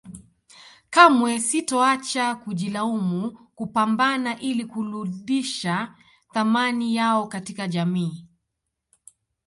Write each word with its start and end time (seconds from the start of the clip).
Kamwe 0.89 1.31
sitoacha 1.41 2.35
kujilaumu 2.35 3.31
kupambana 3.55 4.39
ili 4.39 4.65
kuludisha 4.65 5.95
thamani 6.33 6.95
yao 6.95 7.27
katika 7.27 7.67
jamii 7.67 8.25